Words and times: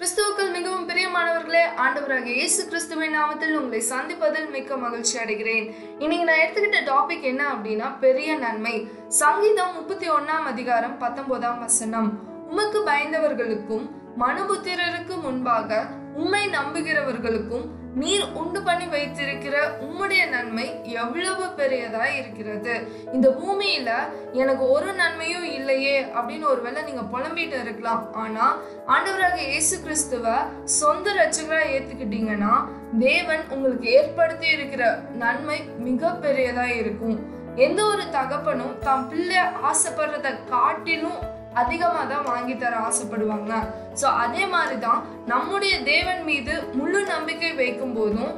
கிறிஸ்துவுக்கள் 0.00 0.52
மிகவும் 0.52 0.86
பிரியமானவர்களே 0.88 1.62
ஆண்டவராக 1.84 2.28
இயேசு 2.36 2.60
கிறிஸ்துவின் 2.68 3.16
நாமத்தில் 3.16 3.56
உங்களை 3.56 3.80
சந்திப்பதில் 3.88 4.46
மிக்க 4.50 4.76
மகிழ்ச்சி 4.76 5.18
அடைகிறேன். 5.18 5.66
இன்னைக்கு 6.02 6.26
நான் 6.28 6.40
எடுத்துக்கிட்ட 6.44 6.78
டாபிக் 6.90 7.26
என்ன 7.30 7.42
அப்படின்னா 7.54 7.88
பெரிய 8.04 8.36
நன்மை. 8.44 8.88
சங்கீதம் 9.08 9.74
முப்பத்தி 9.74 10.08
ஒன்னாம் 10.10 10.46
அதிகாரம் 10.52 10.98
பத்தொன்பதாம் 10.98 11.58
வசனம். 11.58 12.08
உமக்கு 12.50 12.80
பயந்தவர்களுக்கும் 12.86 13.84
மனுபுத்திரருக்கு 14.22 15.16
முன்பாக 15.26 15.82
உம்மை 16.20 16.42
நம்புகிறவர்களுக்கும் 16.56 17.66
நீர் 18.00 18.24
உண்டு 18.40 18.60
பண்ணி 18.66 18.86
வைத்திருக்கிற 18.92 19.54
உம்முடைய 19.84 20.22
நன்மை 20.34 20.66
எவ்வளவு 21.02 21.44
பெரியதா 21.58 22.04
இருக்கிறது. 22.18 22.74
இந்த 23.14 23.28
பூமியில 23.38 23.90
எனக்கு 24.40 24.64
ஒரு 24.74 24.90
நன்மையும் 25.00 25.46
இல்லையே 25.56 25.96
அப்படின்னு 26.16 26.46
ஒருவேளை 26.52 26.82
நீங்க 26.88 27.04
புலம்பிட்டு 27.14 27.56
இருக்கலாம். 27.64 28.04
ஆனா 28.22 28.44
ஆண்டவராக 28.94 29.40
இயேசு 29.48 29.76
கிறிஸ்துவ 29.86 30.36
சொந்த 30.78 31.14
ரச்சகரா 31.20 31.60
ஏத்துக்கிட்டீங்கன்னா 31.74 32.54
தேவன் 33.06 33.44
உங்களுக்கு 33.56 33.88
ஏற்படுத்தி 33.98 34.48
இருக்கிற 34.58 34.84
நன்மை 35.24 35.58
மிக 35.88 36.12
பெரியதா 36.24 36.68
இருக்கும். 36.80 37.18
எந்த 37.66 37.80
ஒரு 37.92 38.04
தகப்பனும் 38.16 38.74
தம் 38.86 39.06
பிள்ளை 39.10 39.42
ஆசைப்படுறத 39.70 40.28
காட்டிலும் 40.54 41.20
அதிகமாக 41.62 42.04
தான் 42.12 42.26
வாங்கி 42.30 42.54
தர 42.56 42.74
ஆசைப்படுவாங்க. 42.88 43.52
ஸோ 44.00 44.06
அதே 44.24 44.42
மாதிரி 44.54 44.76
தான் 44.86 45.00
நம்முடைய 45.32 45.74
தேவன் 45.92 46.22
மீது 46.28 46.54
முழு 46.78 47.00
நம்பிக்கை 47.14 47.52
வைக்கும் 47.60 47.94
போதும் 47.98 48.34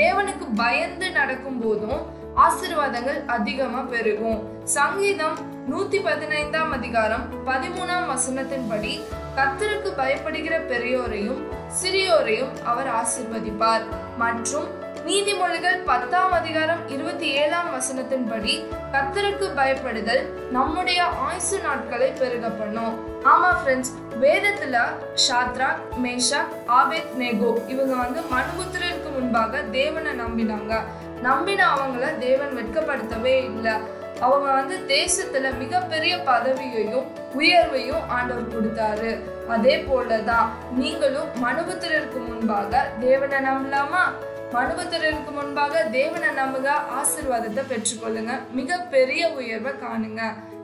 தேவனுக்கு 0.00 0.46
பயந்து 0.62 1.06
நடக்கும் 1.18 1.60
போதும் 1.64 2.00
ஆசீர்வாதங்கள் 2.46 3.20
அதிகமாக 3.36 3.86
பெருகும். 3.94 4.40
சங்கீதம் 4.76 5.38
நூத்தி 5.70 5.98
பதினைந்தாம் 6.06 6.72
அதிகாரம் 6.76 7.24
பதிமூணாம் 7.48 8.06
வசனத்தின்படி 8.12 8.92
கத்தருக்கு 9.38 9.90
பயப்படுகிற 10.00 10.54
பெரியோரையும் 10.70 11.40
சிறியோரையும் 11.80 12.52
அவர் 12.70 12.88
ஆசிர்வதிப்பார். 13.00 13.84
மற்றும் 14.22 14.68
நீதிமொழிகள் 15.06 15.84
பத்தாம் 15.84 16.32
அதிகாரம் 16.32 16.88
இருபத்தி 16.88 17.28
ஏழாம் 17.32 17.68
வசனத்தின்படி 17.74 18.54
கத்தருக்கு 18.92 19.46
பயப்படுதல் 19.58 20.22
நம்முடைய 20.50 21.02
ஆயுசு 21.02 21.58
நாட்களை 21.60 22.08
பெருக 22.10 22.48
பண்ணும். 22.48 22.96
ஆமா 23.24 23.50
ஃப்ரெண்ட்ஸ் 23.60 23.92
வேதத்துல 24.20 24.82
ஷாத்ரா 25.24 25.68
மேஷா 26.02 26.40
ஆபேத் 26.66 27.14
நேகோ 27.18 27.68
இவங்க 27.68 27.94
வந்து 27.94 28.20
மனுபுத்திரருக்கு 28.20 29.10
முன்பாக 29.12 29.62
தேவனை 29.62 30.12
நம்பினாங்க. 30.12 30.80
நம்பின 31.22 31.68
அவங்கள 31.74 32.18
தேவன் 32.18 32.56
வெட்கப்படுத்தவே 32.56 33.36
இல்லை. 33.44 33.72
அவங்க 34.20 34.52
வந்து 34.52 34.78
தேசத்துல 34.86 35.58
மிகப்பெரிய 35.58 36.16
பதவியையும் 36.16 37.06
உயர்வையும் 37.38 38.06
ஆண்டவர் 38.08 38.52
கொடுத்தாரு. 38.54 39.12
அதே 39.48 39.76
போலதான் 39.76 40.48
நீங்களும் 40.74 41.30
மனுபுத்திரருக்கு 41.44 42.26
முன்பாக 42.26 42.90
தேவனை 43.00 43.38
நம்பலாமா? 43.50 44.04
மனுபத்திரருக்கு 44.52 45.30
முன்பாக 45.30 45.82
தேவனை 45.82 46.28
நம்புக 46.28 46.68
ஆசிர்வாதத்தை 46.98 47.62
பெற்றுக்கொள்ளுங்க. 47.68 48.32
மிக 48.52 48.78
பெரிய 48.94 49.28
உயர்வை 49.28 49.72
காணுங்க. 49.72 50.22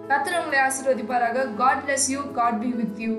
கத்திர 0.09 0.41
உங்களை 0.43 0.59
ஆசீர்வதிப்பாராக. 0.69 1.55
God 1.55 1.83
bless 1.87 2.09
you 2.09 2.21
God 2.33 2.61
be 2.61 2.67
with 2.67 2.99
you 2.99 3.15